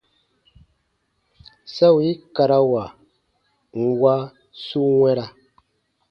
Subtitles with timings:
[1.73, 2.83] Sa wii karawa
[3.81, 4.15] nwa
[4.63, 5.25] su wɛ̃ra.